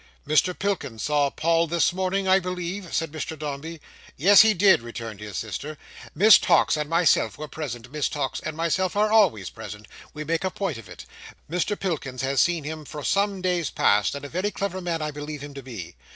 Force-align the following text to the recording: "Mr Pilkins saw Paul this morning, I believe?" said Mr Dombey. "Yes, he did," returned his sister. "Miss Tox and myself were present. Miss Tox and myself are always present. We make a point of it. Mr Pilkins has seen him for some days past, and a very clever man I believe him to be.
"Mr 0.27 0.57
Pilkins 0.57 1.03
saw 1.03 1.29
Paul 1.29 1.67
this 1.67 1.93
morning, 1.93 2.27
I 2.27 2.39
believe?" 2.39 2.91
said 2.91 3.11
Mr 3.11 3.37
Dombey. 3.37 3.79
"Yes, 4.17 4.41
he 4.41 4.55
did," 4.55 4.81
returned 4.81 5.19
his 5.19 5.37
sister. 5.37 5.77
"Miss 6.15 6.39
Tox 6.39 6.75
and 6.75 6.89
myself 6.89 7.37
were 7.37 7.47
present. 7.47 7.91
Miss 7.91 8.09
Tox 8.09 8.39
and 8.39 8.57
myself 8.57 8.95
are 8.95 9.11
always 9.11 9.51
present. 9.51 9.87
We 10.11 10.23
make 10.23 10.43
a 10.43 10.49
point 10.49 10.79
of 10.79 10.89
it. 10.89 11.05
Mr 11.47 11.79
Pilkins 11.79 12.23
has 12.23 12.41
seen 12.41 12.63
him 12.63 12.83
for 12.83 13.03
some 13.03 13.43
days 13.43 13.69
past, 13.69 14.15
and 14.15 14.25
a 14.25 14.29
very 14.29 14.49
clever 14.49 14.81
man 14.81 15.03
I 15.03 15.11
believe 15.11 15.43
him 15.43 15.53
to 15.53 15.61
be. 15.61 15.95